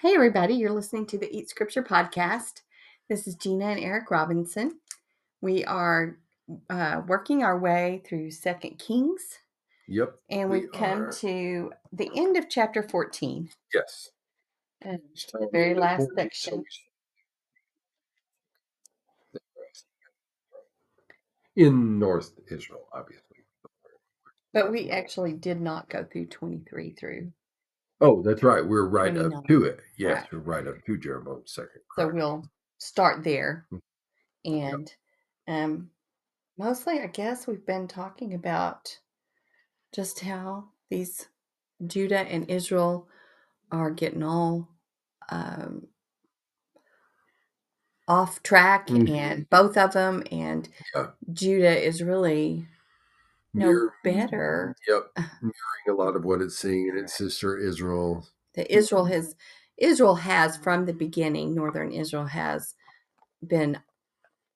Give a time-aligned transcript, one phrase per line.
[0.00, 2.62] Hey, everybody, you're listening to the Eat Scripture podcast.
[3.08, 4.78] This is Gina and Eric Robinson.
[5.40, 6.18] We are
[6.70, 9.40] uh, working our way through Second Kings,
[9.88, 10.14] Yep.
[10.30, 11.12] and we we've come are.
[11.14, 13.50] to the end of chapter 14.
[13.74, 14.10] Yes.
[14.82, 15.00] And
[15.32, 16.62] the very last section.
[21.56, 23.38] In North Israel, obviously.
[24.52, 27.32] But we actually did not go through 23 through.
[28.00, 28.64] Oh, that's right.
[28.66, 29.42] We're right up 29.
[29.48, 29.80] to it.
[29.96, 30.32] Yes, Right.
[30.32, 31.82] we're right up to Jeroboam's second.
[31.96, 32.44] So we'll
[32.78, 33.66] start there.
[33.72, 33.80] Mm.
[34.44, 34.94] And
[35.48, 35.90] um,
[36.58, 38.98] mostly, I guess we've been talking about
[39.94, 41.28] just how these
[41.86, 43.08] Judah and Israel
[43.72, 44.68] are getting all
[45.30, 45.88] um,
[48.08, 49.10] off track, Mhm.
[49.10, 51.10] and both of them, and Yeah.
[51.32, 52.68] Judah is really
[53.54, 54.76] no Mirror- better.
[54.88, 55.12] Yep.
[55.42, 58.26] Mirroring a lot of what it's seeing in its sister Israel.
[58.54, 59.34] that Israel has
[59.78, 62.74] Israel has from the beginning, northern Israel has
[63.46, 63.78] been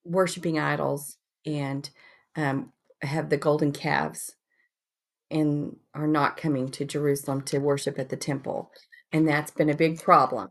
[0.05, 1.89] worshiping idols and
[2.35, 4.35] um, have the golden calves
[5.31, 8.71] and are not coming to Jerusalem to worship at the temple.
[9.11, 10.49] And that's been a big problem.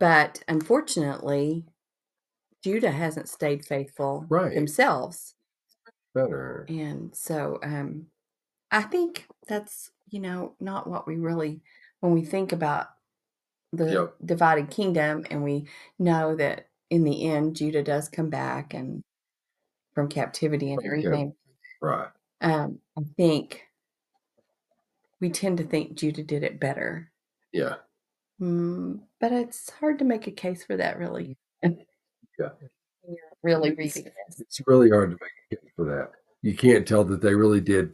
[0.00, 1.66] But unfortunately,
[2.64, 4.54] Judah hasn't stayed faithful Right.
[4.54, 5.35] themselves.
[6.16, 6.64] Better.
[6.68, 8.06] And so um,
[8.70, 11.60] I think that's, you know, not what we really,
[12.00, 12.88] when we think about
[13.72, 14.14] the Yep.
[14.24, 19.02] divided kingdom and we know that in the end, Judah does come back and
[19.94, 21.34] from captivity and From everything.
[21.82, 22.08] Right.
[22.40, 23.64] Um, I think
[25.20, 27.10] we tend to think Judah did it better.
[27.52, 27.76] Yeah.
[28.40, 31.36] Mm, but it's hard to make a case for that, really.
[32.38, 32.50] Yeah.
[33.46, 34.40] Really reading this.
[34.40, 36.10] It's really hard to make a case for that.
[36.42, 37.92] You can't tell that they really did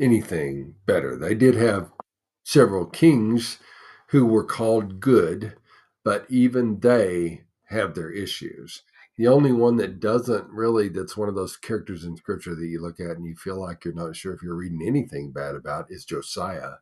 [0.00, 1.14] anything better.
[1.14, 1.90] They did have
[2.42, 3.58] several kings
[4.06, 5.52] who were called good,
[6.06, 8.82] but even they have their issues.
[9.18, 12.80] The only one that doesn't really, that's one of those characters in scripture that you
[12.80, 15.90] look at and you feel like you're not sure if you're reading anything bad about
[15.90, 16.74] is Josiah.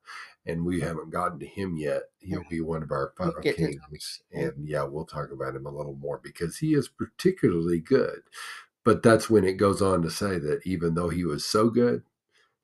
[0.45, 2.03] And we haven't gotten to him yet.
[2.21, 4.21] He'll be one of our We'll final kings.
[4.33, 8.21] And yeah, we'll talk about him a little more because he is particularly good.
[8.85, 12.05] But that's when it goes on to say that even though he was so good,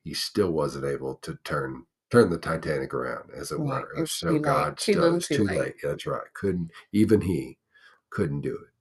[0.04, 3.82] he still wasn't able to turn turn the Titanic around, as it Right.
[3.84, 3.94] were.
[3.97, 4.38] It was So.
[4.38, 5.76] God Too still too late.
[5.82, 6.32] That's right.
[6.34, 7.58] Couldn't even he
[8.10, 8.72] couldn't do it.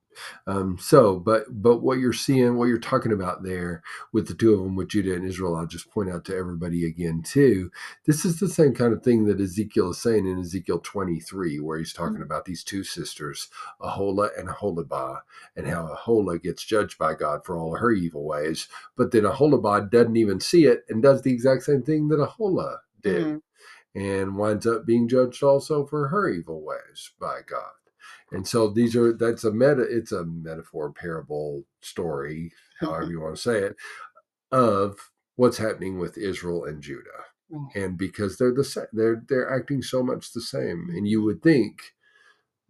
[0.48, 3.84] Um, so, but but what you're seeing, what you're talking about there
[4.14, 6.86] with the two of them, with Judah and Israel, I'll just point out to everybody
[6.86, 7.72] again too.
[8.06, 11.78] This is the same kind of thing that Ezekiel is saying in Ezekiel 23, where
[11.80, 12.26] he's talking Mhm.
[12.26, 13.50] about these two sisters,
[13.82, 15.22] Ahola and Aholibah,
[15.56, 18.68] and how Ahola gets judged by God for all her evil ways,
[18.98, 22.80] but then Aholibah doesn't even see it and does the exact same thing that Ahola
[23.02, 23.42] did Mm,
[23.96, 27.74] and winds up being judged also for her evil ways by God.
[28.32, 33.12] And so these are that's a meta it's a metaphor parable story, however mm-hmm.
[33.12, 33.76] you want to say it,
[34.52, 37.26] of what's happening with Israel and Judah.
[37.52, 37.76] Mm.
[37.76, 40.90] And because they're the same, they're they're acting so much the same.
[40.90, 41.82] And you would think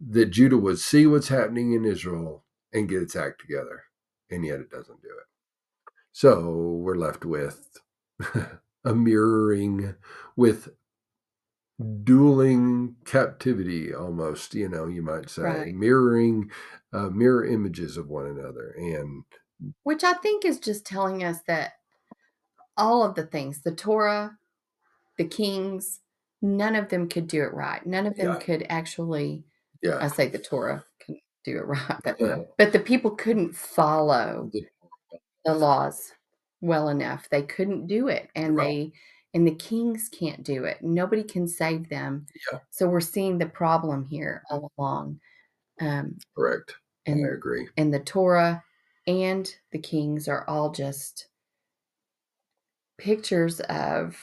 [0.00, 3.84] that Judah would see what's happening in Israel and get its act together.
[4.30, 5.92] And yet it doesn't do it.
[6.12, 7.78] So we're left with
[8.84, 9.94] a mirroring
[10.36, 10.70] with
[12.04, 15.68] dueling captivity almost you know you might say Right.
[15.68, 16.50] mirroring
[16.92, 19.24] uh, mirror images of one another and
[19.84, 21.74] Which I think is just telling us that
[22.76, 24.38] all of the things, the Torah,
[25.18, 26.00] the kings,
[26.42, 27.84] none of them could do it right.
[27.86, 28.38] None of them Yeah.
[28.38, 29.44] could actually,
[29.82, 32.36] yeah I say the Torah can do it right, but, Yeah.
[32.58, 34.52] but the people couldn't follow
[35.44, 36.12] the laws
[36.60, 37.28] well enough.
[37.30, 38.30] They couldn't do it.
[38.36, 38.68] And Right.
[38.68, 38.92] they,
[39.34, 40.78] and the kings can't do it.
[40.82, 42.26] Nobody can save them.
[42.52, 42.58] Yeah.
[42.70, 45.20] So we're seeing the problem here all along.
[45.80, 46.74] Um, correct
[47.08, 48.62] i and agree and the Torah
[49.06, 51.28] and the Kings are all just
[52.98, 54.16] pictures of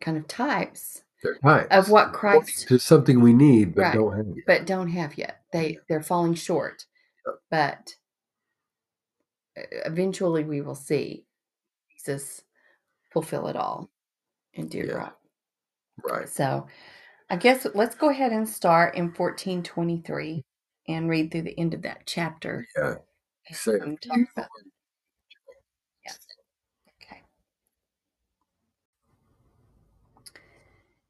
[0.00, 1.02] kind of types
[1.42, 3.94] types of what Christ to something we need but Right.
[3.94, 4.44] don't have yet.
[4.46, 5.40] but don't have yet.
[5.52, 6.84] They they're falling short.
[7.50, 7.92] But
[9.56, 11.24] eventually we will see
[11.90, 12.42] Jesus
[13.12, 13.90] fulfill it all
[14.56, 14.94] and do it Yeah.
[14.96, 15.12] right.
[16.10, 16.66] right So
[17.30, 20.44] I guess let's go ahead and start in 1423
[20.88, 22.66] and read through the end of that chapter.
[22.76, 22.94] yeah
[23.52, 24.48] Say and talk about
[26.04, 26.18] Yes.
[27.02, 27.22] Okay.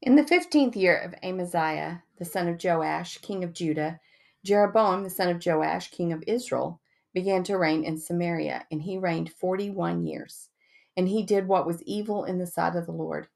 [0.01, 3.99] In the fifteenth year of Amaziah, the son of Joash, king of Judah,
[4.45, 6.79] Jeroboam, the son of Joash, king of Israel,
[7.13, 10.49] began to reign in Samaria, and he reigned forty one years.
[10.97, 13.27] And he did what was evil in the sight of the Lord.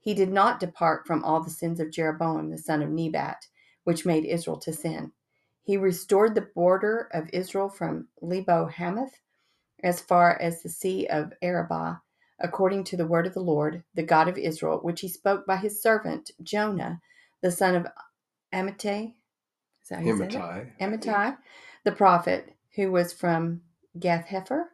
[0.00, 3.46] He did not depart from all the sins of Jeroboam, the son of Nebat,
[3.84, 5.12] which made Israel to sin.
[5.62, 9.20] He restored the border of Israel from Lebo Hamath
[9.82, 12.00] as far as the sea of Arabah,
[12.40, 15.56] according to the word of the Lord, the God of Israel, which he spoke by
[15.56, 17.00] his servant Jonah,
[17.42, 17.86] the son of
[18.52, 19.14] Amittai.
[19.82, 20.32] Is that how you say that?
[20.32, 20.70] Amittai.
[20.80, 21.36] Amittai,
[21.84, 23.62] the prophet, who was from
[23.98, 24.64] Gath Hepher.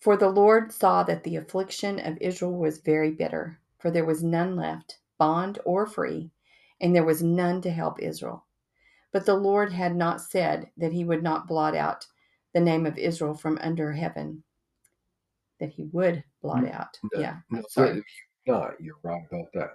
[0.00, 4.22] For the Lord saw that the affliction of Israel was very bitter, for there was
[4.22, 6.30] none left, bond or free,
[6.80, 8.44] and there was none to help Israel.
[9.12, 12.06] But the Lord had not said that he would not blot out
[12.52, 14.42] the name of Israel from under heaven.
[15.60, 16.98] That he would blot No, out.
[17.12, 17.36] No, yeah.
[17.50, 18.02] no, sorry.
[18.46, 18.80] not.
[18.80, 19.70] You're right about that.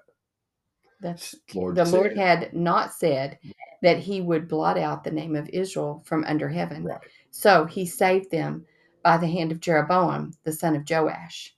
[1.01, 3.37] That's Lord the Lord had not said
[3.81, 6.85] that he would blot out the name of Israel from under heaven.
[6.85, 7.01] Right.
[7.31, 8.65] So he saved them
[9.03, 11.53] by the hand of Jeroboam, the son of Joash.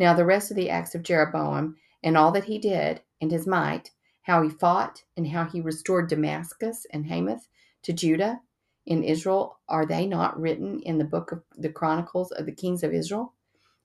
[0.00, 3.46] Now, the rest of the acts of Jeroboam and all that he did, and his
[3.46, 3.90] might,
[4.22, 7.46] how he fought, and how he restored Damascus and Hamath
[7.82, 8.40] to Judah
[8.86, 12.82] in Israel, are they not written in the book of the Chronicles of the kings
[12.82, 13.34] of Israel?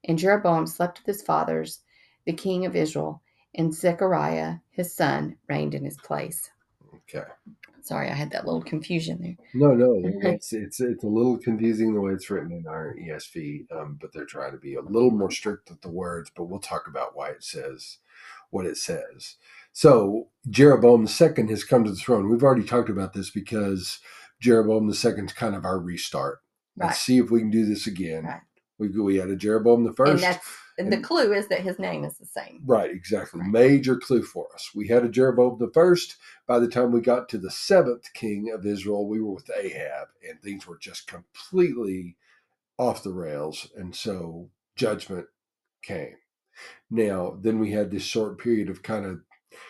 [0.06, 1.82] And Jeroboam slept with his fathers,
[2.26, 3.22] the king of Israel,
[3.54, 6.50] and Zechariah, his son, reigned in his place.
[6.96, 7.28] Okay.
[7.86, 9.36] Sorry, I had that little confusion there.
[9.54, 13.72] No, no, it's it's it's a little confusing the way it's written in our ESV,
[13.72, 16.32] um, but they're trying to be a little more strict with the words.
[16.36, 18.00] But we'll talk about why it says
[18.50, 19.36] what it says.
[19.74, 22.30] So Jeroboam II has come to the throne.
[22.30, 24.00] We've already talked about this because
[24.40, 24.92] Jeroboam II
[25.26, 26.40] is kind of our restart.
[26.78, 26.96] Let's Right.
[26.96, 28.26] see if we can do this again.
[28.26, 28.42] Right.
[28.80, 30.24] We we had a Jeroboam the And first.
[30.78, 32.62] And the clue is that his name is the same.
[32.66, 33.42] Right, exactly.
[33.42, 33.50] Right.
[33.50, 34.72] Major clue for us.
[34.76, 36.18] We had a Jeroboam the first.
[36.48, 40.10] By the time we got to the seventh king of Israel, we were with Ahab,
[40.28, 42.18] and things were just completely
[42.78, 43.70] off the rails.
[43.76, 45.28] And so judgment
[45.84, 46.16] came.
[46.90, 49.22] Now, then we had this short period of kind of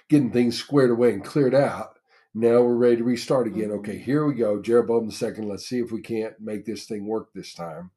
[0.09, 1.99] getting things squared away and cleared out.
[2.33, 3.69] Now we're ready to restart again.
[3.69, 3.79] Mhm.
[3.79, 4.61] Okay, here we go.
[4.61, 5.47] Jeroboam the second.
[5.47, 7.91] Let's see if we can't make this thing work this time.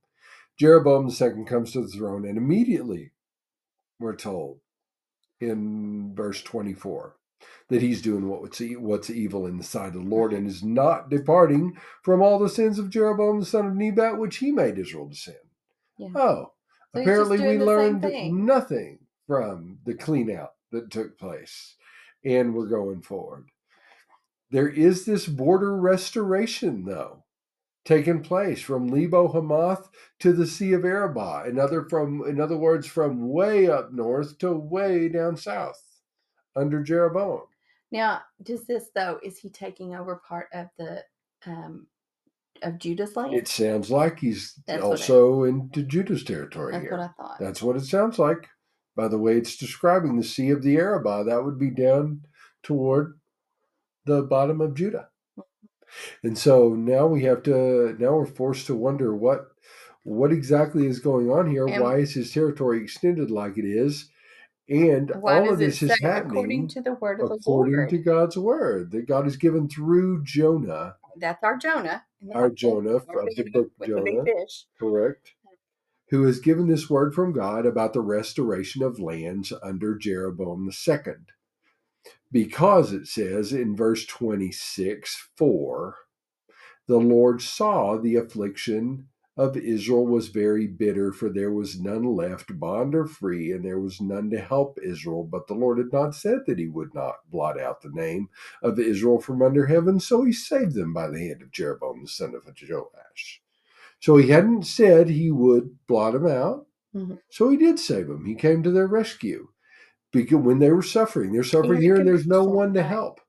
[0.58, 3.12] Jeroboam the second comes to the throne, and immediately
[4.00, 4.60] we're told
[5.40, 7.16] in verse 24
[7.70, 10.62] that he's doing what's, e- what's evil in the sight of the Lord and is
[10.64, 14.78] not departing from all the sins of Jeroboam the son of Nebat, which he made
[14.78, 15.36] Israel to sin.
[15.98, 16.08] Yeah.
[16.14, 16.52] Oh,
[16.94, 18.02] So apparently we doing the same learned
[18.46, 21.76] nothing from the clean out that took place,
[22.24, 23.48] and we're going forward.
[24.50, 27.24] There is this border restoration, though,
[27.88, 29.88] taking place from Lebo Hamath
[30.20, 31.44] to the Sea of Arabah.
[31.48, 35.82] In other from in other words, from way up north to way down south
[36.54, 37.44] under Jeroboam.
[37.90, 39.18] Now, does this though?
[39.24, 41.02] Is he taking over part of the
[41.46, 41.86] um,
[42.62, 43.32] of Judah's land?
[43.32, 46.90] It sounds like he's That's what I- also into Judah's territory That's here.
[46.92, 47.38] what I thought.
[47.40, 48.48] That's what it sounds like.
[48.96, 52.22] By the way it's describing the Sea of the Arabah, that would be down
[52.62, 53.18] toward
[54.04, 55.08] the bottom of Judah.
[56.22, 59.48] And so now we have to now we're forced to wonder what
[60.04, 61.66] what exactly is going on here.
[61.66, 64.10] And- Why is his territory extended like it is?
[64.70, 67.88] And Why all of this is happening according to the word of the according Lord?
[67.90, 72.04] to God's word that God has given through Jonah, That's our Jonah.
[72.34, 74.24] our Jonah of the book with the big Jonah.
[74.24, 74.66] fish.
[74.78, 75.32] correct?
[76.10, 80.94] Who has given this word from God about the restoration of lands under Jeroboam II.
[82.32, 85.96] Because it says in verse 26 4,
[86.88, 92.58] the Lord saw the affliction of Israel was very bitter, for there was none left,
[92.60, 95.24] bond or free, and there was none to help Israel.
[95.24, 98.30] But the Lord had not said that he would not blot out the name
[98.62, 102.08] of Israel from under heaven, so he saved them by the hand of Jeroboam the
[102.08, 103.42] son of Joash.
[104.00, 106.66] So he hadn't said he would blot them out.
[106.94, 107.20] Mhm.
[107.30, 108.26] So he did save them.
[108.26, 109.48] He came to their rescue.
[110.12, 113.20] Because when they were suffering, they're suffering here and there's no one to help.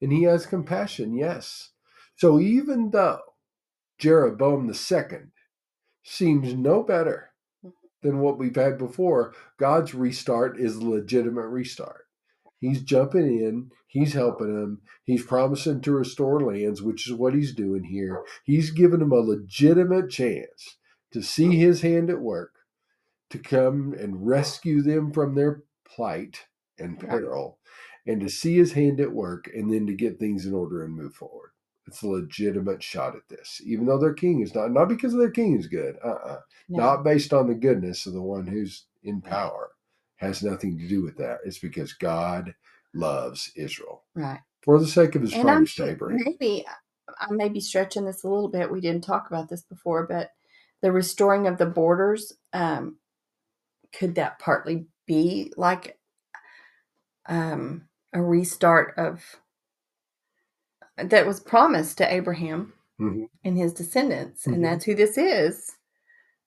[0.00, 1.70] And he has compassion, yes.
[2.14, 3.20] So even though
[3.98, 5.18] Jeroboam II
[6.04, 7.32] seems no better
[7.64, 7.72] Mhm.
[8.02, 12.06] than what we've had before, God's restart is a legitimate restart.
[12.60, 17.54] He's jumping in, he's helping them, he's promising to restore lands, which is what he's
[17.54, 18.24] doing here.
[18.44, 20.78] He's giving them a legitimate chance
[21.12, 22.54] to see his hand at work,
[23.30, 25.62] to come and rescue them from their
[25.94, 26.46] plight
[26.78, 27.58] and peril,
[28.06, 30.94] and to see his hand at work, and then to get things in order and
[30.94, 31.50] move forward.
[31.86, 35.30] It's a legitimate shot at this, even though their king is not, not because their
[35.30, 36.78] king is good, uh uh No.
[36.78, 39.70] not based on the goodness of the one who's in power.
[40.16, 41.38] Has nothing to do with that.
[41.44, 42.54] It's because God
[42.94, 44.40] loves Israel right.
[44.62, 46.20] for the sake of his And I'm promise to Abraham.
[46.24, 46.66] maybe
[47.18, 48.70] I may be stretching this a little bit.
[48.70, 50.32] We didn't talk about this before, but
[50.82, 52.98] the restoring of the borders, um,
[53.92, 55.98] could that partly be like
[57.28, 59.24] um, a restart of
[60.98, 63.28] that was promised to Abraham Mhm.
[63.44, 64.54] and his descendants, Mhm.
[64.54, 65.76] and that's who this is.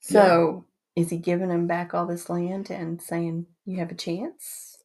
[0.01, 0.65] So,
[0.95, 4.77] is he giving them back all this land and saying you have a chance?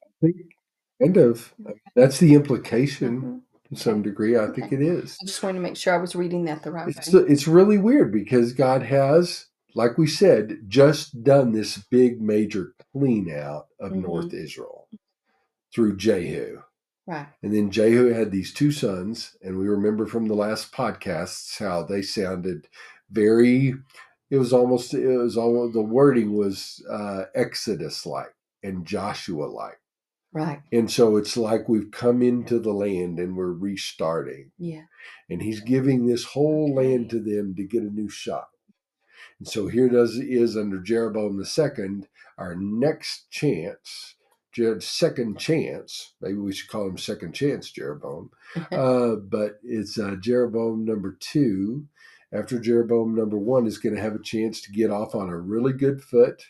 [1.01, 1.55] Kind of.
[1.95, 3.43] That's the implication Mhm.
[3.71, 4.37] to some degree.
[4.39, 5.19] I think it is.
[5.23, 7.21] I just wanted to make sure I was reading that the right It's way.
[7.29, 13.31] it's really weird because God has, like we said, just done this big major clean
[13.31, 14.03] out of Mhm.
[14.03, 14.89] North Israel
[15.75, 16.63] through Jehu.
[17.07, 17.29] Right.
[17.43, 21.83] And then Jehu had these two sons, and we remember from the last podcasts how
[21.85, 22.69] they sounded
[23.11, 23.75] very.
[24.31, 24.93] It was almost.
[24.95, 29.79] It was almost the wording was uh, Exodus like and Joshua like,
[30.33, 30.63] Right.
[30.73, 34.87] and so it's like we've come into the land and we're restarting, Yeah.
[35.31, 38.49] and He's giving this whole land to them to get a new shot.
[39.39, 44.15] And so here does is under Jeroboam the second, our next chance,
[44.81, 46.15] second chance.
[46.21, 48.31] Maybe we should call him second chance Jeroboam.
[48.73, 51.87] uh, but it's uh, Jeroboam number two.
[52.33, 55.39] After Jeroboam number one is going to have a chance to get off on a
[55.39, 56.43] really good foot.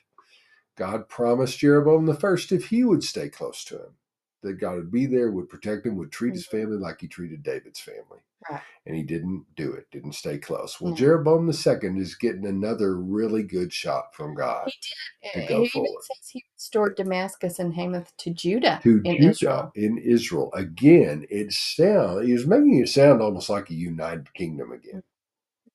[0.77, 3.95] God promised Jeroboam the first if he would stay close to him,
[4.43, 6.59] that God would be there, would protect him, would treat his mm-hmm.
[6.59, 8.21] family like he treated David's family.
[8.51, 8.63] Right.
[8.87, 10.81] And he didn't do it, didn't stay close.
[10.81, 10.97] Well, No.
[10.97, 14.73] Jeroboam the second is getting another really good shot from God
[15.21, 15.49] he to did.
[15.49, 16.03] go He even forward.
[16.03, 19.73] says he restored Damascus and Hamath to Judah to in Judah Israel.
[19.75, 20.53] in Israel.
[20.55, 25.03] Again, it sound he was making it sound almost like a united kingdom again.
[25.03, 25.71] Mm-hmm.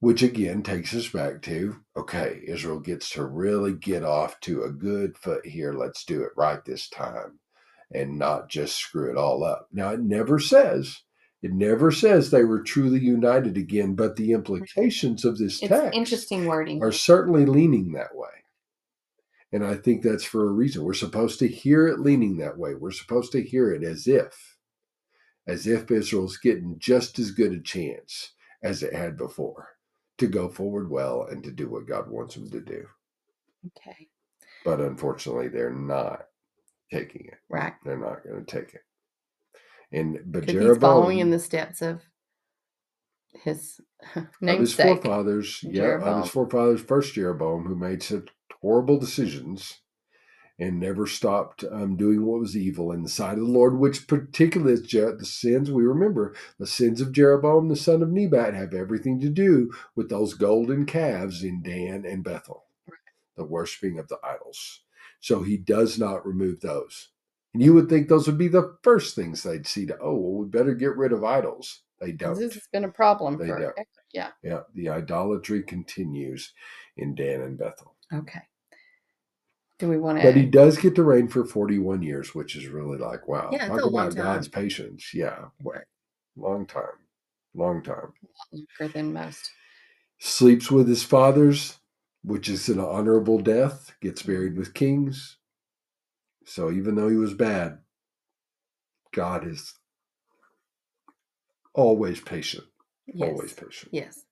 [0.00, 4.70] Which again takes us back to okay, Israel gets to really get off to a
[4.70, 5.72] good foot here.
[5.74, 7.40] Let's do it right this time
[7.92, 9.68] and not just screw it all up.
[9.72, 11.02] Now it never says
[11.42, 15.94] it never says they were truly united again, but the implications of this It's text
[15.94, 16.82] interesting wording.
[16.82, 18.28] are certainly leaning that way.
[19.52, 20.82] And I think that's for a reason.
[20.82, 22.74] We're supposed to hear it leaning that way.
[22.74, 24.56] We're supposed to hear it as if,
[25.46, 29.68] as if Israel's getting just as good a chance as it had before
[30.18, 32.86] to go forward well and to do what God wants them to do.
[33.66, 34.08] Okay.
[34.64, 36.26] But unfortunately, they're not
[36.92, 37.38] taking it.
[37.48, 37.74] Right.
[37.84, 38.82] They're not going to take it.
[39.92, 42.02] And but Jeroboam he's following in the steps of
[43.44, 43.80] his
[44.16, 44.24] of
[44.58, 45.02] his namesake.
[45.02, 48.28] forefathers, yeah, of his forefathers, first Jeroboam, who made such
[48.60, 49.80] horrible decisions
[50.58, 54.06] and never stopped um, doing what was evil in the sight of the Lord, which
[54.06, 56.34] particularly is the sins we remember.
[56.58, 60.86] The sins of Jeroboam, the son of Nebat, have everything to do with those golden
[60.86, 62.64] calves in Dan and Bethel,
[63.36, 64.82] the worshiping of the idols.
[65.20, 67.08] So he does not remove those.
[67.54, 70.32] And you would think those would be the first things they'd see to, oh, well,
[70.42, 71.80] we better get rid of idols.
[72.00, 72.38] They don't.
[72.38, 73.86] This has been a problem They for don't.
[74.12, 74.30] yeah.
[74.42, 76.52] Yeah, the idolatry continues
[76.98, 77.94] in Dan and Bethel.
[78.12, 78.42] Okay.
[79.78, 80.24] Do we want to?
[80.24, 83.50] But he does get to reign for 41 years, which is really like, wow.
[83.52, 85.12] Yeah, talk a long about God's patience.
[85.12, 85.78] Yeah, way.
[86.36, 86.84] Long time.
[87.54, 88.12] Long time.
[88.52, 89.50] Longer than most.
[90.18, 91.78] Sleeps with his fathers,
[92.26, 95.36] which is an honorable death, gets buried with kings.
[96.44, 97.78] So even though he was bad,
[99.14, 99.74] God is
[101.72, 102.64] always patient.
[103.06, 103.30] Yes.
[103.30, 103.92] Always patient.
[103.92, 104.24] Yes.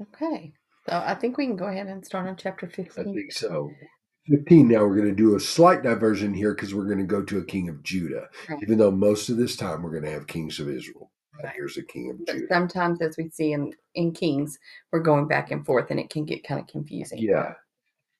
[0.00, 0.52] Okay.
[0.88, 2.88] So I think we can go ahead and start on chapter 15.
[2.96, 3.72] I think so.
[4.30, 7.24] 15 now we're going to do a slight diversion here because we're going to go
[7.24, 8.28] to a king of Judah.
[8.48, 8.62] Right.
[8.62, 11.10] Even though most of this time we're going to have kings of Israel.
[11.38, 11.54] And Right.
[11.56, 12.46] here's a king of Judah.
[12.48, 14.58] sometimes, as we see in, in Kings,
[14.92, 17.18] we're going back and forth and it can get kind of confusing.
[17.18, 17.54] Yeah.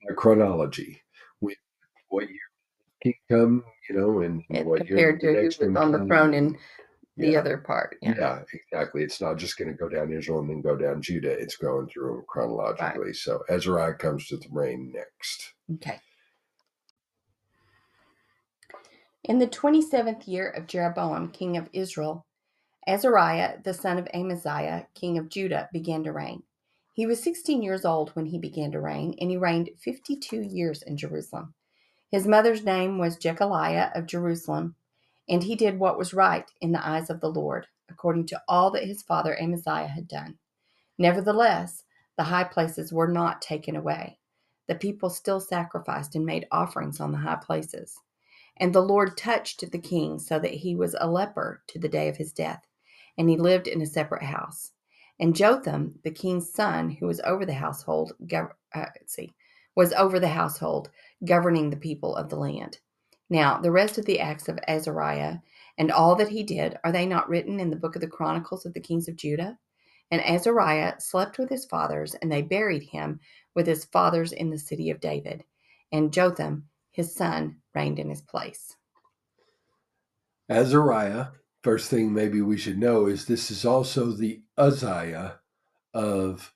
[0.08, 1.00] A chronology.
[1.40, 1.56] When,
[2.08, 2.38] what year
[3.02, 5.32] king come, you know, and It, what year compared to the
[5.66, 6.56] who was on the throne in
[7.16, 7.38] the yeah.
[7.40, 7.96] other part.
[8.02, 8.14] Yeah.
[8.16, 8.42] Yeah.
[8.52, 9.02] exactly.
[9.02, 11.32] It's not just going to go down Israel and then go down Judah.
[11.32, 13.12] It's going through them chronologically.
[13.12, 15.54] So Azariah comes to the reign next.
[15.75, 15.98] Okay.
[19.25, 22.25] In the 27th year of Jeroboam, king of Israel,
[22.88, 26.42] Azariah, the son of Amaziah, king of Judah, began to reign.
[26.95, 30.83] He was 16 years old when he began to reign, and he reigned 52 years
[30.83, 31.54] in Jerusalem.
[32.11, 34.75] His mother's name was Jecoliah of Jerusalem,
[35.28, 38.71] and he did what was right in the eyes of the Lord, according to all
[38.71, 40.38] that his father Amaziah had done.
[40.97, 41.85] Nevertheless,
[42.16, 44.18] the high places were not taken away.
[44.66, 47.95] The people still sacrificed and made offerings on the high places.
[48.57, 52.09] And the Lord touched the king so that he was a leper to the day
[52.09, 52.66] of his death,
[53.18, 54.72] and he lived in a separate house.
[55.20, 59.34] And Jotham, the king's son, who was over the household, gov- uh, see,
[59.75, 60.90] was over the household,
[61.25, 62.78] governing the people of the land.
[63.28, 65.38] Now, the rest of the acts of Azariah
[65.76, 68.64] and all that he did, are they not written in the book of the Chronicles
[68.64, 69.58] of the kings of Judah?
[70.10, 73.20] And Azariah slept with his fathers, and they buried him
[73.54, 75.44] with his fathers in the city of David.
[75.92, 78.75] And Jotham, his son, reigned in his place.
[80.48, 81.26] Azariah
[81.62, 85.40] First thing maybe we should know is this is also the Uzziah
[85.94, 86.52] of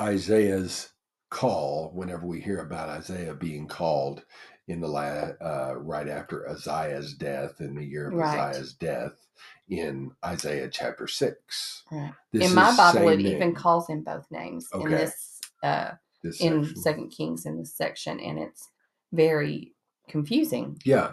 [0.00, 0.90] Isaiah's
[1.30, 1.92] call.
[1.94, 4.24] Whenever we hear about Isaiah being called
[4.68, 8.50] in the la- uh, right after Uzziah's death, in the year of Right.
[8.50, 9.26] Uzziah's death,
[9.68, 11.84] in Isaiah chapter six.
[11.92, 12.12] Right.
[12.32, 16.64] This in my Bible, it even calls him both names in this uh, this in
[16.64, 16.82] section.
[16.82, 18.68] Second Kings in this section, and it's
[19.12, 19.74] very
[20.08, 21.12] confusing Yeah,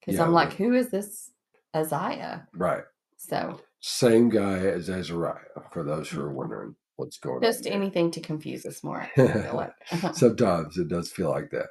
[0.00, 1.30] because Yeah, I'm like, who is this
[1.74, 2.46] Isaiah?
[2.54, 2.84] right.
[3.16, 5.38] So Same guy as Azariah.
[5.72, 6.24] For those who mm.
[6.24, 7.64] are wondering what's going just on.
[7.64, 7.72] there.
[7.72, 9.08] anything to confuse us more.
[9.16, 9.72] Like.
[10.14, 11.66] Sometimes it does feel like that.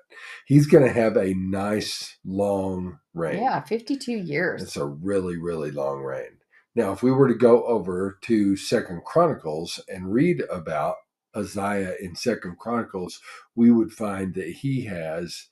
[0.46, 3.42] He's going to have a nice long reign.
[3.42, 4.64] yeah, 52 years.
[4.64, 6.38] It's a really, really long reign.
[6.76, 10.96] Now, if we were to go over to Second Chronicles and read about
[11.36, 13.20] Uzziah in Second Chronicles,
[13.56, 15.50] we would find that he has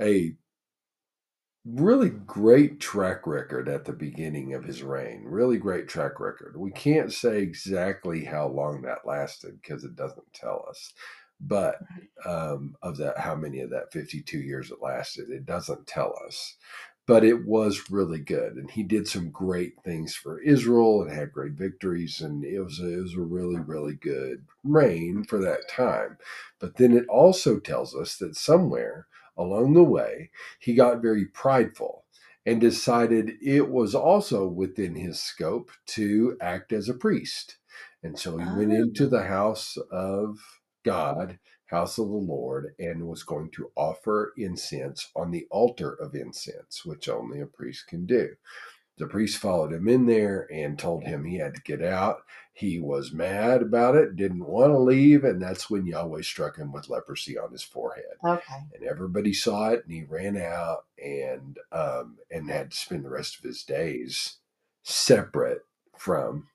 [0.00, 0.34] a
[1.64, 5.22] really great track record at the beginning of his reign.
[5.24, 6.56] Really great track record.
[6.56, 10.92] We can't say exactly how long that lasted because it doesn't tell us.
[11.40, 11.76] But
[12.24, 16.56] um, of that, how many of that 52 years it lasted, it doesn't tell us.
[17.06, 21.32] But it was really good, and he did some great things for Israel and had
[21.32, 25.68] great victories, and it was a, it was a really really good reign for that
[25.68, 26.16] time.
[26.58, 29.06] But then it also tells us that somewhere
[29.36, 32.04] along the way he got very prideful
[32.46, 37.56] and decided it was also within his scope to act as a priest.
[38.02, 38.76] And so he went Oh.
[38.76, 40.38] into the house of
[40.84, 46.14] God, house of the Lord, and was going to offer incense on the altar of
[46.14, 48.36] incense, which only a priest can do.
[48.98, 52.22] The priest followed him in there and told him he had to get out.
[52.54, 56.72] He was mad about it, didn't want to leave, and that's when Yahweh struck him
[56.72, 58.60] with leprosy on his forehead Okay.
[58.74, 63.10] and everybody saw it and he ran out and um and had to spend the
[63.10, 64.38] rest of his days
[64.84, 65.62] separate
[65.98, 66.46] from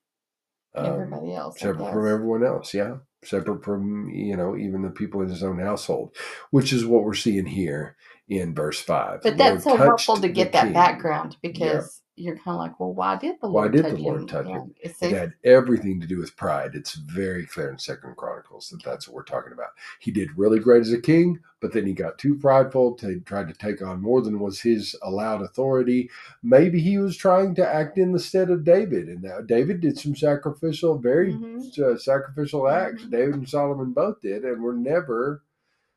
[0.76, 1.60] um, Everybody else.
[1.60, 5.60] Separate from everyone else yeah separate from you know even the people in his own
[5.60, 6.16] household
[6.52, 7.98] which is what we're seeing here
[8.30, 10.74] in verse 5 But that's so helpful to get that king.
[10.74, 14.00] background because you're kind of like, well, why did the Why Lord did the touch
[14.00, 14.28] Lord him?
[14.28, 14.76] touch Yeah, him?
[14.82, 18.84] It it had everything to do with pride it's very clear in second chronicles that
[18.84, 21.94] that's what we're talking about he did really great as a king but then he
[21.94, 26.10] got too prideful to try to take on more than was his allowed authority
[26.44, 29.98] maybe he was trying to act in the stead of david and now david did
[29.98, 31.80] some sacrificial very Mhm.
[31.80, 33.12] uh, sacrificial acts Mhm.
[33.12, 35.44] david and solomon both did and were never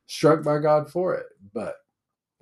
[0.06, 1.76] struck by god for it but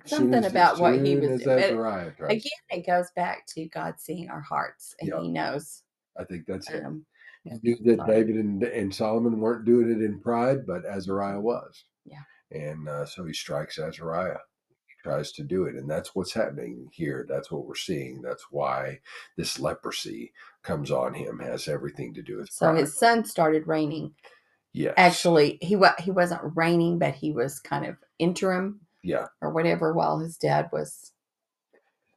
[0.05, 4.29] Something about what he was as but Azariah again, it goes back to God seeing
[4.29, 5.21] our hearts, and Yeah.
[5.21, 5.83] He knows.
[6.17, 7.05] i think that's it Um,
[7.43, 8.11] He knew that sorry.
[8.23, 11.83] David and, and Solomon weren't doing it in pride, but Azariah was.
[12.05, 12.21] Yeah.
[12.51, 14.37] And uh, so he strikes Azariah.
[14.87, 15.75] He tries to do it.
[15.75, 17.25] And that's what's happening here.
[17.29, 18.21] That's what we're seeing.
[18.21, 18.99] That's why
[19.37, 20.33] this leprosy
[20.63, 22.79] comes on him, has everything to do with So pride.
[22.81, 24.13] his son started reigning.
[24.73, 24.93] yes.
[24.97, 29.27] Actually, he wa- he wasn't reigning, but he was kind of interim Yeah.
[29.41, 31.11] or whatever while his dad was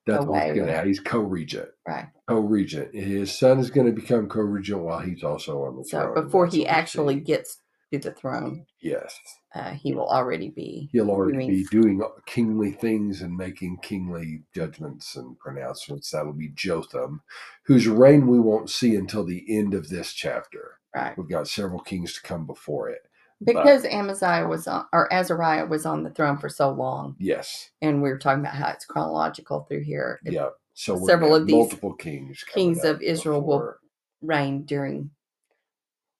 [0.06, 0.54] That's what's away.
[0.54, 0.88] going to happen.
[0.88, 1.68] He's co regent.
[1.86, 2.06] right.
[2.28, 2.94] Co regent.
[2.94, 6.16] His son is going to become co regent while he's also on the So throne.
[6.16, 7.58] So before he actually gets
[7.92, 9.18] to the throne, Yes.
[9.54, 10.88] uh, he will already be.
[10.92, 16.10] he'll already doing- be doing kingly things and making kingly judgments and pronouncements.
[16.10, 17.22] That'll be Jotham,
[17.66, 20.80] whose reign we won't see until the end of this chapter.
[20.94, 21.16] Right.
[21.16, 23.02] We've got several kings to come before it.
[23.44, 28.02] Because Amaziah was on, or Azariah was on the throne for so long, Yes, and
[28.02, 30.20] we were talking about how it's chronological through here.
[30.24, 30.48] It yeah.
[30.74, 33.78] So several of these multiple kings, kings of Israel will- before-
[34.22, 35.10] reigned during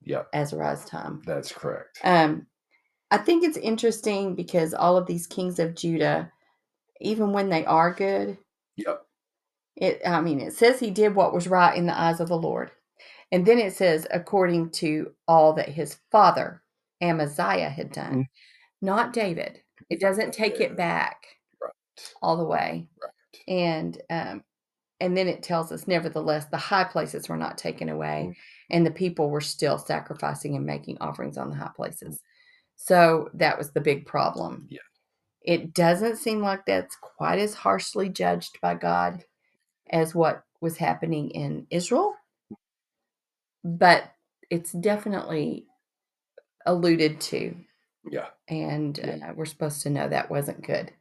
[0.02, 1.22] Yep, Azariah's time.
[1.26, 2.00] that's correct.
[2.04, 2.46] Um,
[3.10, 6.32] I think it's interesting because all of these kings of Judah,
[7.00, 8.38] even when they are good,
[8.76, 9.06] Yep,
[9.76, 12.38] it I mean it says he did what was right in the eyes of the
[12.38, 12.70] Lord.
[13.32, 16.62] And then it says according to all that his father
[17.04, 18.28] Amaziah had done, Mm.
[18.82, 19.62] not David.
[19.90, 21.26] It doesn't take it back
[21.62, 21.72] right,
[22.22, 22.88] all the way.
[23.02, 23.12] right.
[23.48, 24.44] And um
[25.00, 28.36] and then it tells us nevertheless the high places were not taken away Mm.
[28.70, 32.20] and the people were still sacrificing and making offerings on the high places.
[32.76, 34.66] So that was the big problem.
[34.70, 34.80] Yeah.
[35.42, 39.24] It doesn't seem like that's quite as harshly judged by God
[39.90, 42.14] as what was happening in Israel.
[43.64, 44.12] But
[44.50, 45.66] it's definitely
[46.66, 47.56] alluded to
[48.10, 49.30] Yeah, and Yeah.
[49.30, 50.92] uh, we're supposed to know that wasn't good.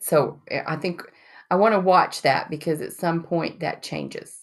[0.00, 1.02] So uh, I think
[1.50, 4.38] I want to watch that because at some point that changes.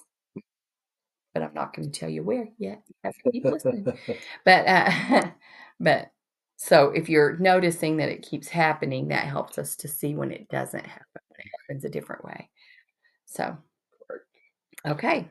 [1.34, 2.82] But I'm not going to tell you where yet.
[3.04, 3.86] You keep listening.
[4.46, 5.32] But uh,
[5.80, 6.12] but
[6.58, 10.50] so if you're noticing that it keeps happening, that helps us to see when it
[10.50, 11.06] doesn't happen.
[11.30, 12.50] When it happens a different way.
[13.26, 13.58] So
[14.86, 15.28] Okay.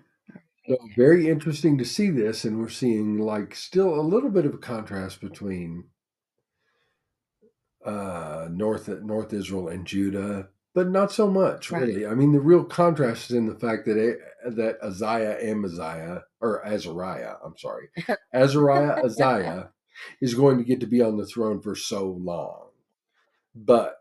[0.68, 4.54] So very interesting to see this, and we're seeing like still a little bit of
[4.54, 5.86] a contrast between
[7.84, 11.82] uh, North North Israel and Judah, but not so much Right.
[11.88, 12.06] really.
[12.06, 16.20] I mean, the real contrast is in the fact that A- that Isaiah and Messiah
[16.40, 17.88] or Azariah, I'm sorry,
[18.34, 19.72] Azariah Isaiah
[20.20, 22.70] is going to get to be on the throne for so long,
[23.54, 23.96] but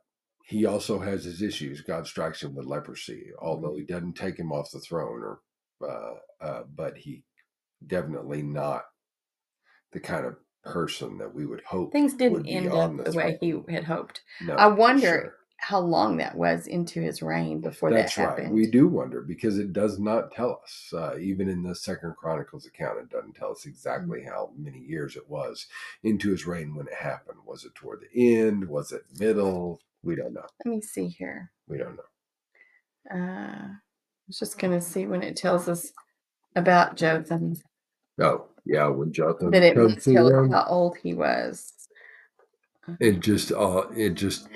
[0.46, 1.82] he also has his issues.
[1.82, 5.40] God strikes him with leprosy, although he doesn't take him off the throne, or
[5.82, 7.24] uh, uh, but he
[7.86, 8.84] definitely not
[9.92, 13.56] the kind of person that we would hope Things didn't end up the way he
[13.70, 14.22] had hoped.
[14.42, 15.34] No, I wonder sure.
[15.58, 18.30] how long that was into his reign before That's that right.
[18.32, 18.54] happened.
[18.54, 20.94] We do wonder because it does not tell us.
[20.94, 24.26] Uh, even in the Second Chronicles account, it doesn't tell us exactly Mm.
[24.28, 25.68] how many years it was
[26.04, 27.38] into his reign when it happened.
[27.46, 28.68] Was it toward the end?
[28.68, 29.80] Was it middle?
[30.04, 30.46] We don't know.
[30.66, 31.52] Let me see here.
[31.68, 32.04] We don't know.
[33.10, 33.68] Uh,
[34.28, 35.92] was just going to see when it tells us
[36.56, 37.56] about Jotham
[38.20, 38.88] Oh, yeah.
[38.88, 41.72] When Jotham that it comes to tell us how old he was.
[43.00, 44.48] it just uh, it just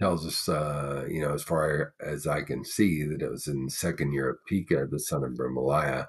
[0.00, 3.66] tells us, uh, you know, as far as I can see, that it was in
[3.66, 6.08] the second year of Pekah, the son of Remaliah,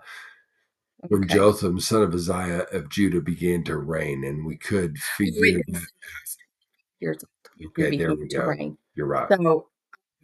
[1.10, 1.36] when Okay.
[1.36, 5.62] Jotham, son of Uzziah of Judah, began to reign, and we could figure.
[5.67, 5.86] that-
[6.99, 7.23] Years
[7.63, 8.45] Okay, there we to go.
[8.47, 8.77] reign.
[8.95, 9.27] You're right.
[9.32, 9.67] So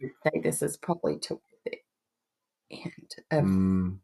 [0.02, 1.40] I say this is probably to
[2.70, 3.98] end of Mm,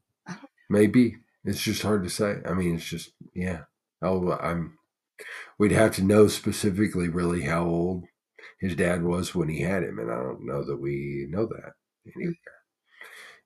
[0.71, 2.37] maybe it's just hard to say.
[2.47, 3.63] I mean, it's just yeah.
[4.03, 4.79] Oh, I'm.
[5.59, 8.05] We'd have to know specifically, really, how old
[8.61, 11.73] his dad was when he had him, and I don't know that we know that
[12.15, 12.35] anywhere.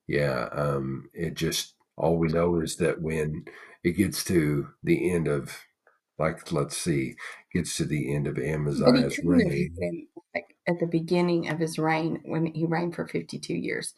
[0.07, 3.45] Yeah, um, it just all we know is that when
[3.85, 5.65] it gets to the end of,
[6.19, 7.17] like, let's see,
[7.53, 9.75] gets to the end of Amaziah's reign.
[9.79, 13.95] been like at the beginning of his reign when he reigned for 52 years.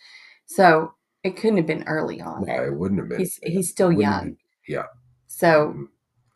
[0.47, 2.47] So it couldn't have been early on.
[2.47, 3.19] Yeah, it wouldn't have been.
[3.19, 4.33] He's he's still young.
[4.33, 4.39] be-
[4.73, 4.87] yeah.
[5.27, 5.89] So Mm.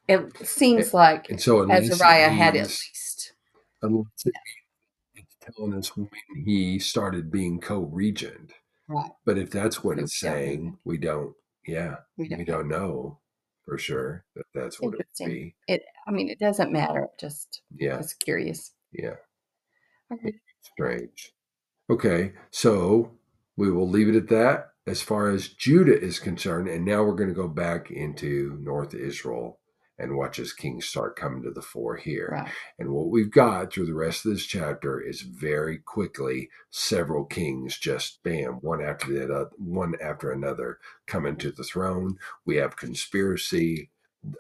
[0.09, 3.33] it seems like And so Azariah had at least
[3.83, 4.35] unless it,
[5.15, 6.09] it's telling us when
[6.45, 8.53] he started being co-regent.
[8.89, 9.11] right.
[9.25, 11.35] But if that's what We it's don't saying, we don't.
[11.67, 12.45] Yeah, We we don't.
[12.45, 13.19] don't know
[13.65, 15.55] for sure that that's what it would be.
[15.67, 15.83] It.
[16.07, 17.09] I mean, it doesn't matter.
[17.19, 18.73] Just Yeah, it's curious.
[18.93, 19.17] yeah,
[20.13, 20.35] Okay.
[20.61, 21.33] strange.
[21.89, 23.11] Okay, so
[23.57, 27.15] we will leave it at that as far as Judah is concerned, and now we're
[27.15, 29.59] going to go back into North Israel
[29.99, 32.31] and watch as kings start coming to the fore here.
[32.33, 32.51] Right.
[32.81, 37.79] And what we've got through the rest of this chapter is very quickly several kings
[37.79, 42.19] just bam, one after the other, one after another coming to the throne.
[42.45, 43.91] We have conspiracy.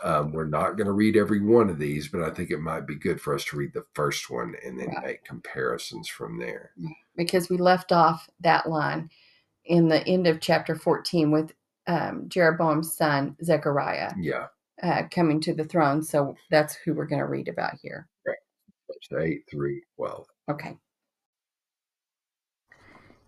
[0.02, 2.87] Um, we're not going to read every one of these, but I think it might
[2.87, 5.04] be good for us to read the first one and then Right.
[5.07, 6.72] make comparisons from there.
[7.16, 9.09] because we left off that line
[9.64, 11.53] in the end of chapter 14 with
[11.87, 14.46] um, Jeroboam's son Zechariah Yeah,
[14.83, 16.03] uh, coming to the throne.
[16.03, 18.09] So that's who we're going to read about here.
[18.27, 18.37] Right.
[19.12, 20.27] 8 through 12.
[20.50, 20.77] Okay.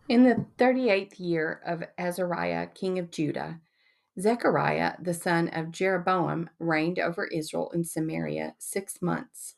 [0.09, 3.61] In the 38th year of Azariah, king of Judah,
[4.19, 9.57] Zechariah, the son of Jeroboam, reigned over Israel in Samaria six months.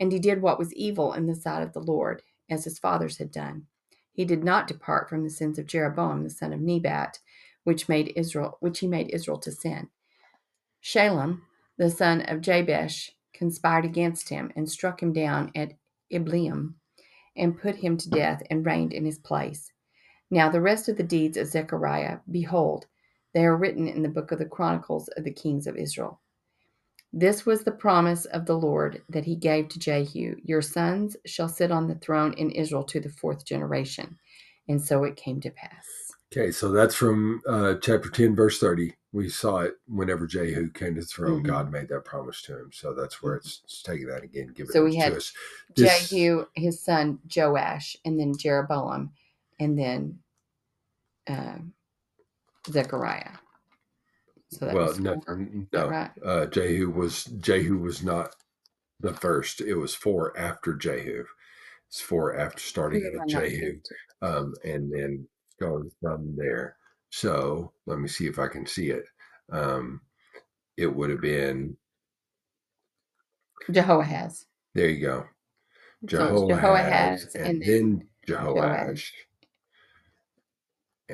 [0.00, 3.18] And he did what was evil in the sight of the Lord, as his fathers
[3.18, 3.66] had done.
[4.12, 7.18] He did not depart from the sins of Jeroboam, the son of Nebat,
[7.64, 9.88] which made Israel, which he made Israel to sin.
[10.82, 11.42] Shallum,
[11.78, 15.72] the son of Jabesh, conspired against him and struck him down at
[16.10, 16.74] Ibleam
[17.36, 19.72] and put him to death and reigned in his place.
[20.30, 22.86] Now the rest of the deeds of Zechariah, behold,
[23.32, 26.20] they are written in the book of the Chronicles of the kings of Israel.
[27.12, 31.48] This was the promise of the Lord that he gave to Jehu Your sons shall
[31.48, 34.18] sit on the throne in Israel to the fourth generation.
[34.68, 35.86] And so it came to pass.
[36.32, 38.94] Okay, so that's from uh, chapter 10, verse 30.
[39.12, 41.42] We saw it whenever Jehu came to the throne.
[41.42, 41.46] Mhm.
[41.46, 42.70] God made that promise to him.
[42.72, 45.32] So that's where it's, it's taking that again, give it So we had us.
[45.76, 49.12] This- Jehu, his son Joash, and then Jeroboam,
[49.60, 50.20] and then
[51.28, 51.58] uh,
[52.70, 53.32] Zechariah.
[54.52, 55.34] So that well, no, four.
[55.36, 55.88] n- Is that no.
[55.88, 56.10] right?
[56.24, 58.34] Uh, Jehu was Jehu was not
[59.00, 59.60] the first.
[59.60, 61.24] It was four after Jehu.
[61.88, 63.80] It's four after starting at am I not Jehu,
[64.22, 65.28] um, and then
[65.60, 66.76] going from there.
[67.10, 69.04] So let me see if I can see it.
[69.52, 70.02] Um,
[70.76, 71.76] it would have been
[73.70, 74.46] Jehoahaz.
[74.74, 74.88] there.
[74.90, 75.26] You go,
[76.14, 78.86] So Jehoahaz, it's Jehoahaz, and, and then Joash.
[78.86, 79.10] Jehoash,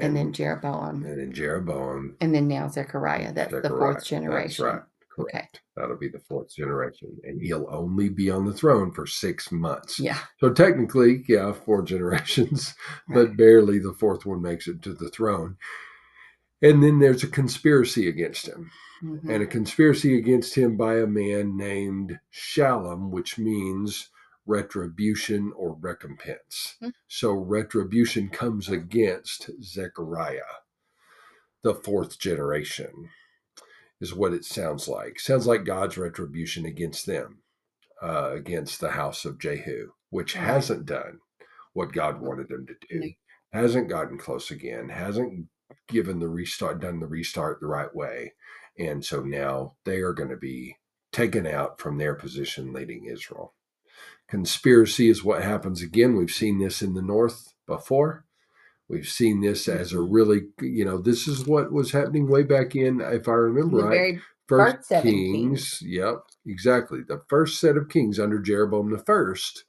[0.00, 2.16] and then Jeroboam, and then Jeroboam.
[2.20, 3.32] and then now Zechariah.
[3.32, 4.64] That's the fourth generation.
[4.64, 4.82] That's right.
[5.20, 5.48] Okay.
[5.76, 9.98] That'll be the fourth generation, and he'll only be on the throne for six months.
[9.98, 10.18] Yeah.
[10.38, 12.74] So technically, yeah, four generations,
[13.08, 15.56] but barely the fourth one makes it to the throne.
[16.62, 18.70] And then there's a conspiracy against him,
[19.02, 19.28] Mhm.
[19.28, 24.10] and a conspiracy against him by a man named Shallum, which means
[24.48, 26.76] retribution or recompense.
[26.80, 26.90] Hmm.
[27.06, 30.40] So retribution comes against Zechariah,
[31.62, 33.10] the fourth generation,
[34.00, 35.20] is what it sounds like.
[35.20, 37.42] Sounds like God's retribution against them,
[38.02, 40.44] uh, against the house of Jehu, which Right.
[40.44, 41.20] hasn't done
[41.74, 43.12] what God wanted them to do,
[43.52, 45.48] hasn't gotten close again, hasn't
[45.88, 48.34] given the restart, done the restart the right way.
[48.78, 50.76] And so now they are going to be
[51.12, 53.54] taken out from their position leading Israel.
[54.28, 56.16] Conspiracy is what happens again.
[56.16, 58.24] We've seen this in the north before.
[58.88, 59.78] We've seen this mm-hmm.
[59.80, 63.32] as a really, you know, this is what was happening way back in, if I
[63.32, 65.82] remember right, First seven Kings.
[65.84, 67.00] Yep, exactly.
[67.06, 69.64] The first set of kings under Jeroboam the first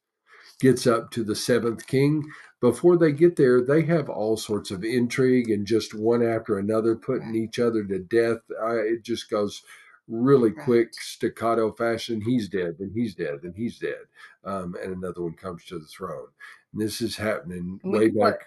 [0.59, 2.23] gets up to the seventh king.
[2.61, 6.95] Before they get there, they have all sorts of intrigue and just one after another
[6.95, 8.39] putting each other to death.
[8.61, 9.63] I, it just goes
[10.09, 10.65] really Right.
[10.65, 12.19] quick staccato fashion.
[12.19, 14.01] He's dead, then he's dead, then he's dead,
[14.43, 16.27] um, and another one comes to the throne.
[16.73, 18.39] And this is happening we way back.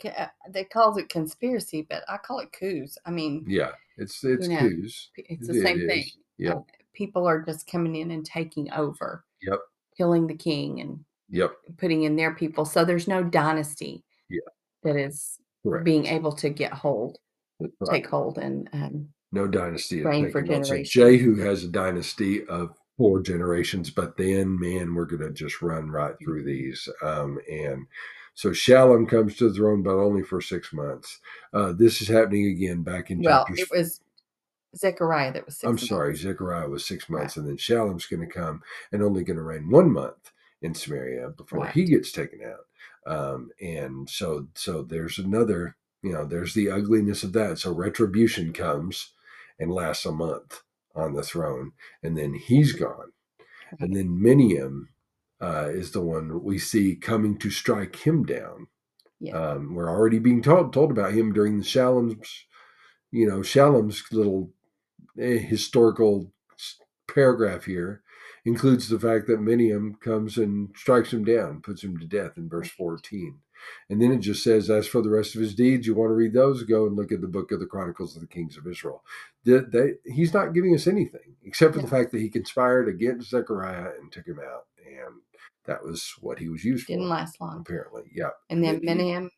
[0.00, 2.98] ca- uh, they calls it conspiracy, but I call it coups.
[3.06, 5.10] I mean, Yeah, it's it's know, coups.
[5.16, 5.86] it's It the same is.
[5.86, 6.04] thing.
[6.38, 6.56] Yep.
[6.56, 6.60] Uh,
[6.92, 9.60] people are just coming in and taking over, Yep.
[9.96, 11.56] killing the king and Yep.
[11.78, 12.64] putting in their people.
[12.64, 14.40] So there's no dynasty Yeah.
[14.82, 15.84] that is Correct.
[15.84, 17.18] being able to get hold,
[17.60, 17.70] right.
[17.90, 20.64] take hold, and um, no dynasty of reign for taking on.
[20.64, 20.90] So generations.
[20.90, 25.90] Jehu has a dynasty of four generations, but then, man, we're going to just run
[25.90, 26.88] right through these.
[27.02, 27.86] Um, and
[28.34, 31.18] so Shallum comes to the throne, but only for six months.
[31.52, 33.60] Uh, this is happening again back in well, chapters.
[33.60, 34.00] it was
[34.76, 35.58] Zechariah that was.
[35.58, 36.16] 6 I'm sorry.
[36.16, 37.42] Zechariah was six months, Right.
[37.42, 41.30] and then Shallum's going to come and only going to reign one month in Samaria
[41.36, 42.66] before he gets taken out.
[43.06, 47.58] Um, and so, so there's another, you know, there's the ugliness of that.
[47.58, 49.10] So retribution comes
[49.58, 50.62] and lasts a month
[50.94, 53.12] on the throne, and then he's gone.
[53.80, 54.90] And then Menahem
[55.40, 58.68] uh, is the one we see coming to strike him down.
[59.20, 59.36] Yeah.
[59.36, 62.46] Um, we're already being told told about him during the Shallum's,
[63.10, 64.52] you know, Shallum's little
[65.18, 66.32] eh, historical
[67.08, 68.02] paragraph here
[68.44, 72.48] includes the fact that Menahem comes and strikes him down, puts him to death in
[72.48, 73.38] verse 14.
[73.88, 76.14] And then it just says, as for the rest of his deeds, you want to
[76.14, 78.66] read those, go and look at the book of the Chronicles of the Kings of
[78.66, 79.02] Israel.
[79.44, 83.30] That they, he's not giving us anything except for the fact that he conspired against
[83.30, 84.64] Zechariah and took him out.
[84.86, 85.14] And
[85.66, 87.60] that was what he was used Didn't for, last long.
[87.60, 88.04] apparently.
[88.14, 88.30] Yeah.
[88.48, 89.30] And then Menahem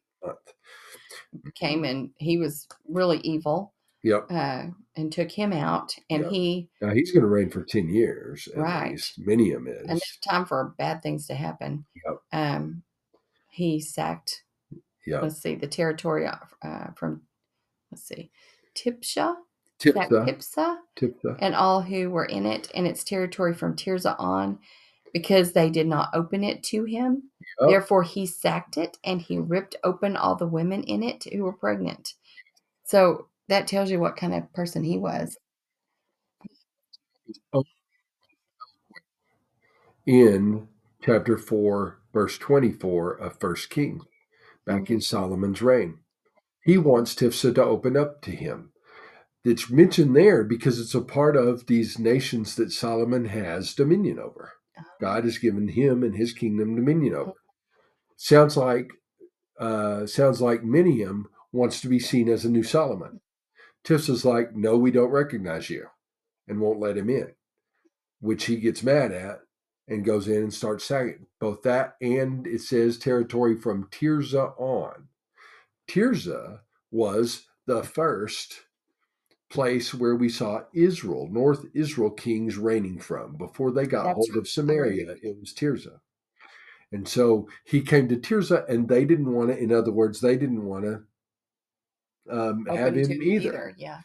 [1.54, 4.26] came and he was really evil Yep.
[4.30, 4.66] uh,
[4.96, 5.92] and took him out.
[6.10, 6.30] And Yep.
[6.32, 8.46] he, Now he's going to reign for 10 years.
[8.54, 8.90] At Right.
[8.92, 9.18] least.
[9.18, 9.80] Menahem is.
[9.80, 11.84] and there's time for bad things to happen.
[12.04, 12.16] Yep.
[12.32, 12.82] Um,
[13.50, 14.44] he sacked,
[15.06, 15.20] yeah.
[15.20, 17.22] let's see, the territory uh, from,
[17.90, 18.30] let's see,
[18.76, 19.34] Tipsha,
[19.78, 20.26] Tipsa.
[20.26, 21.36] Tipsa, Tipsa.
[21.38, 24.58] and all who were in it, and its territory from Tirzah on,
[25.12, 27.24] because they did not open it to him.
[27.60, 27.70] Yep.
[27.70, 31.52] Therefore, he sacked it, and he ripped open all the women in it who were
[31.52, 32.14] pregnant.
[32.84, 35.36] So that tells you what kind of person he was.
[40.06, 40.68] in
[41.02, 44.04] chapter 4, verse 24 of First Kings,
[44.64, 44.94] back mm-hmm.
[44.94, 45.98] in Solomon's reign.
[46.64, 48.72] He wants Tifsa to open up to him.
[49.48, 54.54] It's mentioned there because it's a part of these nations that Solomon has dominion over.
[55.00, 57.34] God has given him and his kingdom dominion over.
[58.16, 58.90] Sounds like
[59.60, 63.20] uh, sounds like Menahem wants to be seen as a new Solomon.
[63.84, 65.86] Tifsa's like, no, we don't recognize you,
[66.48, 67.32] and won't let him in,
[68.18, 69.42] which he gets mad at
[69.86, 71.26] and goes in and starts sagging.
[71.38, 75.06] Both that and it says territory from Tirzah on.
[75.88, 78.65] Tirzah was the first
[79.50, 83.36] place where we saw Israel, North Israel kings reigning from.
[83.36, 84.38] Before they got That's hold right.
[84.38, 86.00] of Samaria, it was Tirzah.
[86.92, 90.36] And so he came to Tirzah, and they didn't want to, in other words, they
[90.36, 91.02] didn't want to
[92.30, 93.74] um, have him to either.
[93.76, 94.00] Yeah.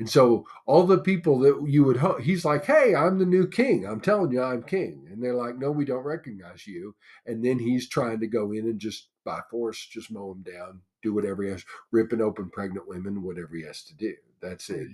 [0.00, 3.46] And so all the people that you would hope, he's like, hey, I'm the new
[3.46, 3.86] king.
[3.86, 5.06] I'm telling you, I'm king.
[5.10, 6.96] And they're like, no, we don't recognize you.
[7.26, 10.80] And then he's trying to go in and just by force, just mow him down,
[11.04, 14.14] do whatever he has, ripping open pregnant women, whatever he has to do.
[14.40, 14.88] That's it.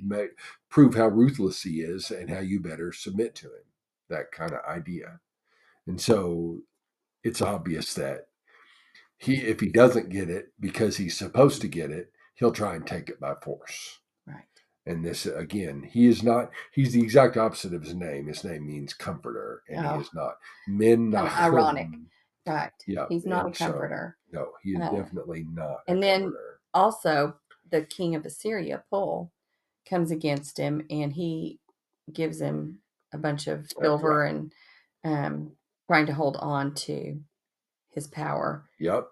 [0.68, 3.64] Prove how ruthless he is and how you better submit to him.
[4.10, 5.20] That kind of idea.
[5.86, 6.60] And so
[7.24, 8.26] it's obvious that
[9.18, 12.86] he, if he doesn't get it because he's supposed to get it, he'll try and
[12.86, 14.00] take it by force.
[14.26, 14.42] Right.
[14.86, 16.50] And this again, he is not.
[16.72, 18.26] He's the exact opposite of his name.
[18.26, 19.94] His name means comforter, and Oh.
[19.96, 20.34] he is not.
[20.66, 21.88] Men, oh, Kinda ironic.
[22.46, 22.72] Right.
[22.86, 24.16] Yeah, He's not a and so- comforter.
[24.32, 25.80] No, he is Uh, definitely not.
[25.88, 26.60] and then- comforter.
[26.72, 27.36] Also,
[27.68, 29.32] the king of Assyria, Pul,
[29.88, 31.58] comes against him and he
[32.12, 32.80] gives him
[33.12, 34.52] a bunch of silver and
[35.04, 35.56] um,
[35.88, 37.20] trying to hold on to
[37.90, 38.68] his power.
[38.78, 39.08] Yep.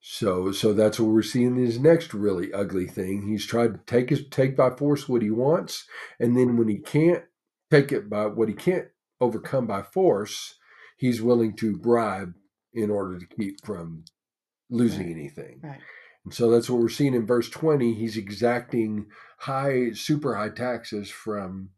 [0.00, 3.28] So so that's what we're seeing in his next really ugly thing.
[3.28, 5.86] He's tried to take his take by force what he wants,
[6.18, 7.24] and then when he can't
[7.70, 8.88] take it by what he can't
[9.20, 10.56] overcome by force,
[10.96, 12.34] he's willing to bribe
[12.74, 14.04] in order to keep from
[14.72, 15.10] losing Right.
[15.16, 15.60] anything.
[15.62, 15.80] Right.
[16.24, 17.94] And so that's what we're seeing in verse 20.
[17.94, 19.06] He's exacting
[19.38, 21.70] high, super high taxes from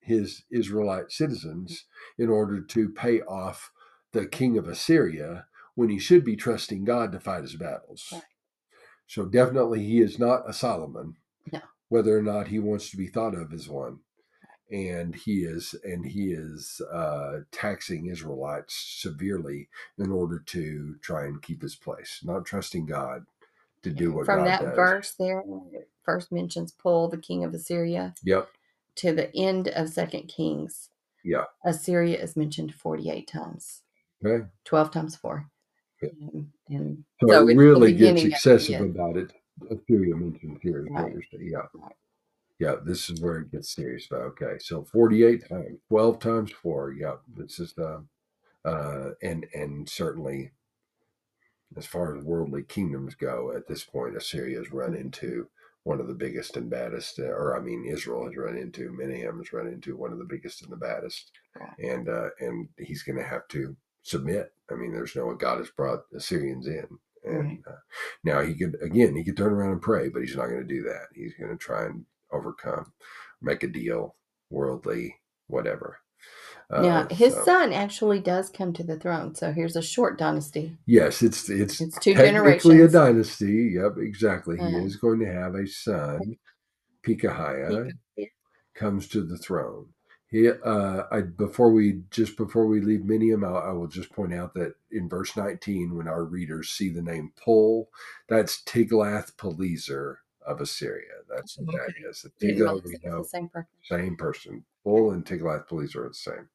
[0.00, 3.72] his Israelite citizens in order to pay off
[4.12, 8.08] the king of Assyria when he should be trusting God to fight his battles.
[8.12, 8.22] Right.
[9.06, 11.16] So definitely he is not a Solomon.
[11.52, 11.60] No.
[11.88, 14.00] Whether or not he wants to be thought of as one.
[14.70, 21.42] And he is and he is uh, taxing Israelites severely in order to try and
[21.42, 23.26] keep his place, not trusting God
[23.82, 24.76] to do what From God that does.
[24.76, 25.42] verse there,
[26.04, 28.48] first mentions Pul, the king of Assyria, Yep.
[28.96, 30.90] to the end of Second Kings.
[31.24, 31.44] Yeah.
[31.64, 33.82] Assyria is mentioned 48 times,
[34.24, 34.46] Okay.
[34.64, 35.46] 12 times 4.
[36.02, 36.08] Yeah.
[36.32, 39.32] And, and So, So it really gets beginning of the excessive about it.
[39.70, 40.86] Assyria mentioned here.
[40.90, 41.14] Right.
[41.38, 41.58] Yeah.
[41.74, 41.96] Right.
[42.60, 44.08] Yeah, this is where it gets serious.
[44.10, 46.92] But okay, so 48 times, 12 times four.
[46.94, 48.04] Yeah, this is the,
[48.64, 50.52] uh, and and certainly,
[51.76, 55.48] as far as worldly kingdoms go, at this point, Assyria has run into
[55.84, 59.38] one of the biggest and baddest, uh, or I mean, Israel has run into, Menahem
[59.38, 61.32] has run into one of the biggest and the baddest,
[61.78, 64.52] and uh, and he's going to have to submit.
[64.70, 66.86] I mean, there's no way God has brought Assyrians in,
[67.24, 67.60] and Right.
[67.68, 67.76] uh,
[68.24, 70.74] now he could again he could turn around and pray, but he's not going to
[70.74, 71.06] do that.
[71.14, 72.92] He's going to try and overcome,
[73.42, 74.16] make a deal,
[74.50, 75.16] worldly,
[75.48, 75.98] whatever.
[76.70, 79.34] Uh, his so- son actually does come to the throne.
[79.34, 80.76] So here's a short dynasty.
[80.86, 82.94] Yes, it's it's It's two technically generations.
[82.94, 83.72] a dynasty.
[83.74, 84.56] Yep, exactly.
[84.56, 84.84] He Uh-huh.
[84.84, 86.36] is going to have a son,
[87.04, 88.26] Pekahiah, Yeah.
[88.74, 89.88] comes to the throne.
[90.28, 94.32] He, uh, I, before we just before we leave Menahem, I, I will just point
[94.32, 97.88] out that in verse 19, when our readers see the name Pul,
[98.28, 100.18] that's Tiglath-Pileser
[100.50, 101.22] of Assyria.
[101.28, 102.22] That's what that is.
[102.22, 103.70] The Tiglath, we know, same person.
[103.82, 104.64] same person.
[104.84, 106.48] Pul and Tiglath-Pileser are the same.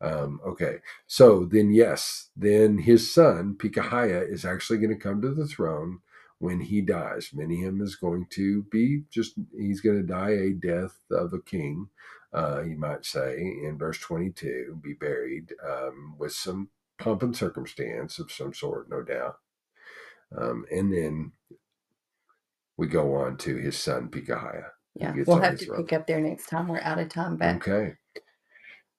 [0.00, 5.34] Um, okay, so then yes, then his son Pekahiah is actually going to come to
[5.34, 6.00] the throne
[6.38, 7.30] when he dies.
[7.34, 11.88] Menahem is going to be just he's going to die a death of a king,
[12.32, 18.20] uh, you might say, in verse twenty-two, be buried um, with some pomp and circumstance
[18.20, 19.38] of some sort, no doubt,
[20.36, 21.32] um, and then
[22.78, 24.68] we go on to his son Pekahiah.
[24.94, 25.14] Yeah.
[25.26, 25.84] We'll have to throne.
[25.84, 26.68] pick up there next time.
[26.68, 27.36] We're out of time.
[27.36, 27.94] But Okay.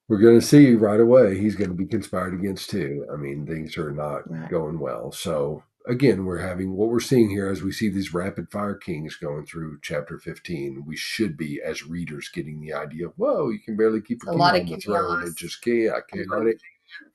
[0.08, 3.06] We're going to see right away he's going to be conspired against too.
[3.14, 4.50] I mean, things are not Right.
[4.50, 5.12] going well.
[5.12, 9.16] So, again, we're having what we're seeing here as we see these rapid fire kings
[9.18, 10.84] going through chapter 15.
[10.86, 14.30] We should be, as readers, getting the idea of, whoa, you can barely keep a
[14.30, 15.22] a king lot of the throne.
[15.24, 16.58] It's just chaos, chaotic,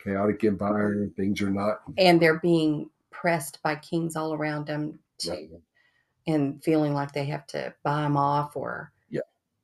[0.05, 1.09] chaotic empire.
[1.17, 1.79] Things are not.
[1.99, 5.51] and they're being pressed by kings all around them to Right.
[6.27, 9.21] And feeling like they have to buy them off or Yeah.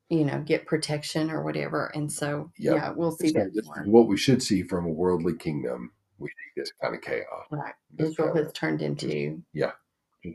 [0.08, 2.74] you know get protection or whatever and so Yep.
[2.76, 3.50] yeah we'll see that
[3.86, 5.92] what we should see from a worldly kingdom.
[6.18, 9.74] We see this kind of chaos, right this israel has turned into just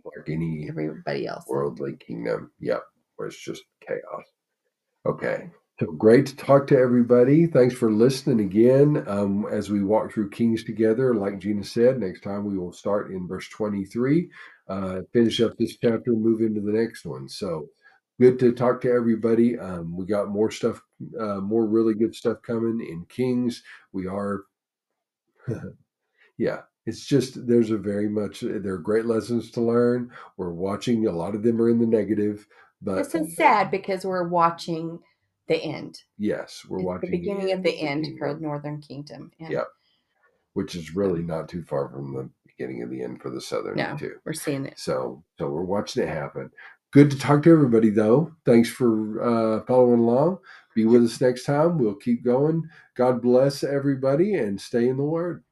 [0.05, 2.51] like any everybody else worldly kingdom.
[2.59, 2.83] Yep,
[3.17, 4.25] where it's just chaos.
[5.05, 5.49] Okay.
[5.77, 7.47] So great to talk to everybody.
[7.47, 9.03] Thanks for listening again.
[9.07, 13.11] Um, as we walk through Kings together, like Gina said, next time we will start
[13.11, 14.29] in verse 23,
[14.69, 17.27] uh, finish up this chapter, and move into the next one.
[17.27, 17.67] So
[18.21, 19.59] good to talk to everybody.
[19.59, 20.81] Um, we got more stuff,
[21.19, 23.61] uh, more really good stuff coming in Kings.
[23.91, 24.43] We are,
[26.37, 30.09] yeah, it's just there's a very much there are great lessons to learn.
[30.37, 32.47] We're watching a lot of them are in the negative,
[32.81, 34.99] but this is sad because we're watching
[35.47, 39.51] the end Yes, we're it's watching the beginning of the end for northern kingdom and
[39.51, 39.67] Yep.
[40.53, 43.75] which is really not too far from the beginning of the end for the southern
[43.75, 44.15] no too.
[44.25, 46.51] we're seeing it So, so we're watching it happen.
[46.91, 48.31] Good to talk to everybody, though.
[48.45, 50.37] Thanks for uh, following along.
[50.75, 51.77] Be with us next time.
[51.77, 52.63] We'll keep going.
[52.95, 55.43] God bless everybody and stay in the Word.